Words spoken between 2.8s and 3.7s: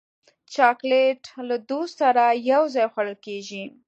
خوړل کېږي.